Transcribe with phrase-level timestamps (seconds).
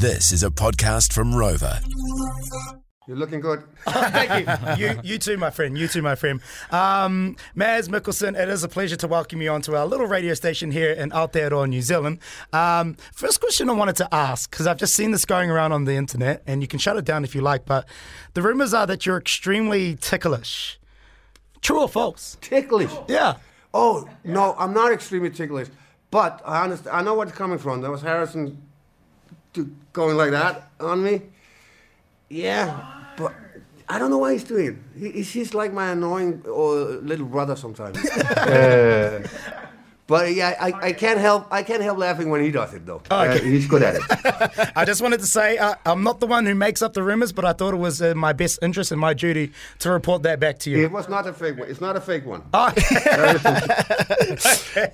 [0.00, 1.78] This is a podcast from Rova.
[3.06, 3.62] You're looking good.
[3.86, 4.86] Thank you.
[4.86, 5.76] You, you too, my friend.
[5.76, 6.40] You too, my friend.
[6.70, 10.70] Um, Mads Mikkelsen, it is a pleasure to welcome you onto our little radio station
[10.70, 12.20] here in Aotearoa, New Zealand.
[12.54, 15.84] Um, first question I wanted to ask, because I've just seen this going around on
[15.84, 17.86] the internet, and you can shut it down if you like, but
[18.32, 20.80] the rumors are that you're extremely ticklish.
[21.60, 22.38] True or false?
[22.40, 22.92] Ticklish.
[23.06, 23.36] Yeah.
[23.74, 25.68] Oh no, I'm not extremely ticklish,
[26.10, 26.96] but I understand.
[26.96, 27.82] I know where it's coming from.
[27.82, 28.62] There was Harrison
[29.92, 31.22] going like that on me.
[32.28, 33.32] Yeah, but
[33.88, 35.14] I don't know why he's doing it.
[35.14, 37.98] He, he's like my annoying or little brother sometimes.
[38.40, 39.26] Uh,
[40.10, 43.00] but yeah, I, I can't help I can't help laughing when he does it though.
[43.08, 44.02] Uh, he's good at it.
[44.76, 47.30] I just wanted to say uh, I'm not the one who makes up the rumors,
[47.32, 50.40] but I thought it was in my best interest and my duty to report that
[50.40, 50.84] back to you.
[50.84, 51.70] It was not a fake one.
[51.70, 52.42] It's not a fake one.
[52.52, 52.70] Oh,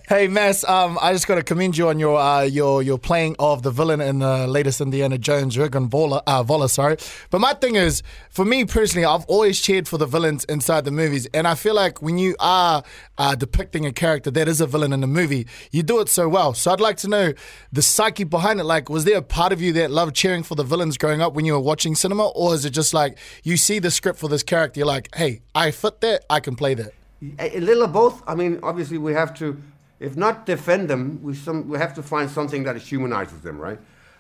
[0.09, 3.37] Hey, Mads, um, I just got to commend you on your uh, your your playing
[3.39, 6.99] of the villain in the latest Indiana Jones, Jürgen Voller, uh, Voller, sorry.
[7.31, 10.91] But my thing is, for me personally, I've always cheered for the villains inside the
[10.91, 12.83] movies, and I feel like when you are
[13.17, 16.55] uh, depicting a character that is a villain in movie, you do it so well.
[16.55, 17.33] So I'd like to know
[17.73, 18.65] the psyche behind it.
[18.65, 21.35] Like, was there a part of you that loved cheering for the villains growing up
[21.35, 24.29] when you were watching cinema, or is it just like you see the script for
[24.29, 26.93] this character, you're like, hey, I fit that, I can play that.
[27.39, 28.23] A, a little of both.
[28.27, 29.61] I mean, obviously, we have to,
[30.01, 33.79] if not defend them, we some we have to find something that humanizes them, right?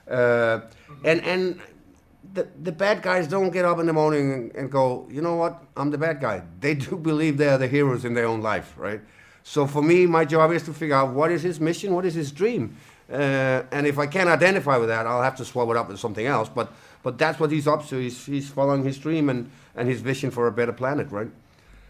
[0.08, 0.60] Uh,
[1.04, 1.60] and and
[2.32, 5.36] the the bad guys don't get up in the morning and, and go, you know
[5.36, 5.62] what?
[5.76, 6.42] I'm the bad guy.
[6.60, 9.00] They do believe they are the heroes in their own life, right?
[9.48, 12.14] So for me, my job is to figure out what is his mission, what is
[12.14, 12.76] his dream,
[13.08, 16.00] uh, and if I can't identify with that, I'll have to swap it up with
[16.00, 16.48] something else.
[16.48, 16.72] But
[17.04, 17.96] but that's what he's up to.
[17.96, 21.30] He's he's following his dream and and his vision for a better planet, right?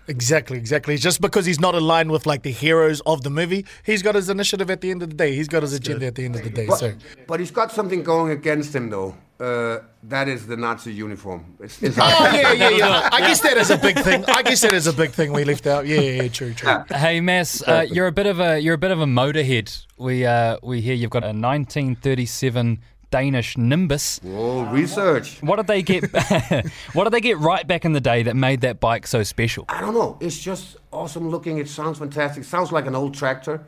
[0.06, 0.98] Exactly, exactly.
[0.98, 4.28] Just because he's not aligned with like the heroes of the movie, he's got his
[4.28, 5.34] initiative at the end of the day.
[5.34, 6.66] He's got his agenda at the end of the day.
[6.66, 6.92] But, So
[7.26, 9.16] but he's got something going against him, though.
[9.38, 11.56] Uh, that is the Nazi uniform.
[11.60, 13.08] It's, it's Oh yeah, yeah, yeah.
[13.12, 14.24] I guess that is a big thing.
[14.26, 15.86] I guess that is a big thing we left out.
[15.86, 16.84] Yeah, yeah, yeah true, true.
[16.94, 19.84] Hey, Mads, uh, you're a bit of a you're a bit of a motorhead.
[19.98, 22.80] We uh, we hear you've got a 1937
[23.10, 24.20] Danish Nimbus.
[24.26, 25.42] oh, research.
[25.42, 26.04] What did they get?
[26.92, 29.66] what did they get right back in the day that made that bike so special?
[29.68, 30.16] I don't know.
[30.20, 31.58] It's just awesome looking.
[31.58, 32.44] It sounds fantastic.
[32.44, 33.64] Sounds like an old tractor.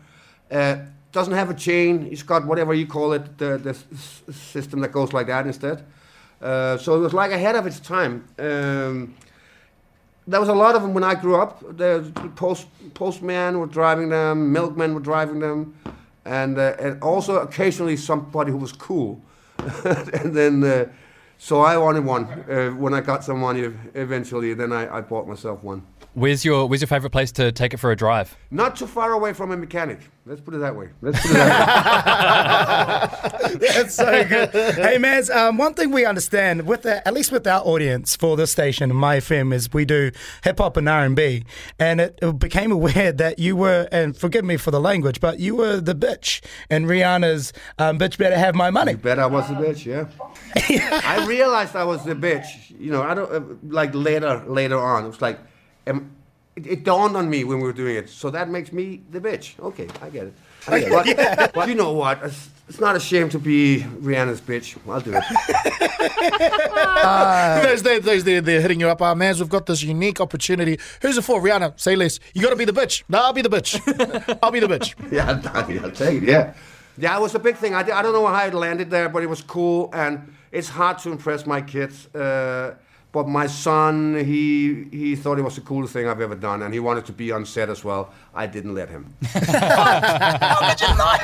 [0.50, 0.78] Uh,
[1.12, 2.08] doesn't have a chain.
[2.10, 5.84] It's got whatever you call it, the, the system that goes like that instead.
[6.40, 8.28] Uh, so it was like ahead of its time.
[8.38, 9.14] Um,
[10.26, 11.60] there was a lot of them when I grew up.
[11.76, 15.74] The post postmen were driving them, milkmen were driving them,
[16.24, 19.20] and uh, and also occasionally somebody who was cool.
[19.84, 20.84] and then, uh,
[21.38, 22.24] so I wanted one.
[22.24, 23.62] Uh, when I got some money
[23.94, 25.82] eventually, then I, I bought myself one.
[26.18, 28.36] Where's your Where's your favourite place to take it for a drive?
[28.50, 30.00] Not too far away from a mechanic.
[30.26, 30.88] Let's put it that way.
[31.00, 33.12] Let's put it that
[33.50, 33.54] way.
[33.72, 34.50] That's so good.
[34.50, 38.36] hey, Mads, um, one thing we understand with the, at least with our audience for
[38.36, 40.10] this station, Mai FM, is we do
[40.44, 41.44] hip hop and R and B,
[41.78, 45.38] and it, it became aware that you were, and forgive me for the language, but
[45.38, 49.48] you were the bitch, and Rihanna's um, "Bitch Better Have My Money." Bet I was
[49.50, 50.08] a bitch, yeah.
[51.04, 52.78] I realized I was the bitch.
[52.78, 55.04] You know, I don't uh, like later later on.
[55.04, 55.38] It was like,
[55.88, 56.10] um,
[56.56, 58.08] it, it dawned on me when we were doing it.
[58.08, 59.58] So that makes me the bitch.
[59.60, 60.34] Okay, I get it.
[60.66, 61.36] I get it.
[61.36, 62.22] But, but you know what?
[62.22, 64.76] It's, it's not a shame to be Rihanna's bitch.
[64.88, 65.24] I'll do it.
[67.62, 69.00] There's they, there's they, they're hitting you up.
[69.00, 70.78] Our mans, we've got this unique opportunity.
[71.00, 71.40] Who's it for?
[71.40, 72.20] Rihanna, say less.
[72.34, 73.04] You got to be the bitch.
[73.08, 74.38] No, I'll be the bitch.
[74.42, 74.94] I'll be the bitch.
[75.10, 76.28] Yeah, I'll, I'll take it.
[76.28, 76.54] Yeah,
[76.98, 77.74] yeah, it was a big thing.
[77.74, 80.98] I, I don't know how it landed there, but it was cool, and it's hard
[80.98, 82.12] to impress my kids.
[82.14, 82.74] Uh,
[83.12, 86.74] but my son, he he thought it was the coolest thing I've ever done, and
[86.74, 88.12] he wanted to be on set as well.
[88.34, 91.18] I didn't let him How could you deny,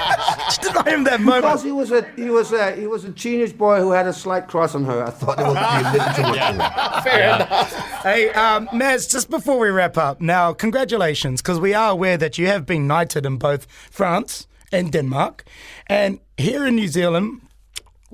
[0.47, 1.45] just deny him that moment?
[1.45, 4.13] because he was a he was a he was a teenage boy who had a
[4.13, 5.05] slight crush on her.
[5.05, 7.03] I thought it would be a little too much.
[7.03, 7.81] for him.
[8.05, 12.37] Hey, um, Mads, just before we wrap up, now, congratulations, because we are aware that
[12.37, 15.43] you have been knighted in both France and Denmark.
[15.87, 17.41] And here in New Zealand,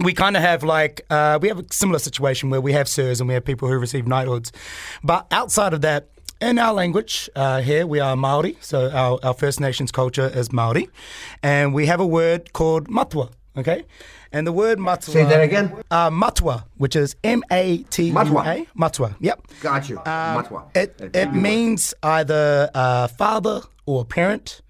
[0.02, 3.20] we kind of have like, uh, we have a similar situation where we have sirs
[3.20, 4.52] and we have people who receive knighthoods.
[5.04, 6.08] But outside of that,
[6.40, 10.50] in our language uh, here, we are Maori, so our, our First Nations culture is
[10.52, 10.88] Maori,
[11.42, 13.28] and we have a word called matua.
[13.56, 13.84] Okay,
[14.32, 15.12] and the word matua.
[15.12, 15.72] Say that again.
[15.90, 18.66] Uh, matua, which is M A T U A.
[18.74, 19.16] Matua.
[19.20, 19.46] Yep.
[19.60, 19.96] Got you.
[19.96, 20.74] Matwa.
[20.74, 24.62] It, Uh, it means either a father or a parent,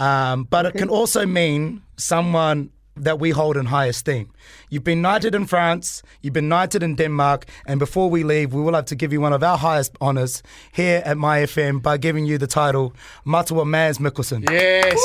[0.00, 2.70] um, but it can also mean someone
[3.04, 4.30] that we hold in high esteem.
[4.70, 8.60] You've been knighted in France, you've been knighted in Denmark, and before we leave, we
[8.62, 10.42] will have to give you one of our highest honours
[10.72, 12.92] here at Mai FM by giving you the title
[13.24, 14.48] Matua Mads Mikkelsen.
[14.50, 14.98] Yes.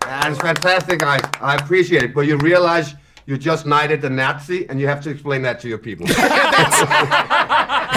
[0.00, 1.20] That's fantastic, guys.
[1.40, 2.14] I appreciate it.
[2.14, 2.94] But you realize
[3.24, 6.06] You just knighted a Nazi, and you have to explain that to your people.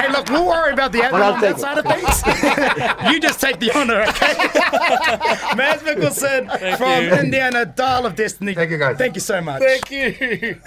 [0.05, 3.11] Hey, look, we'll worry about the admin Well, I'll on that side of things.
[3.13, 4.35] you just take the honor, okay?
[5.55, 7.13] Mads Mikkelsen from you.
[7.13, 8.53] Indiana, Dial of Destiny.
[8.53, 8.97] Thank you, guys.
[8.97, 9.61] Thank you so much.
[9.61, 10.61] Thank you.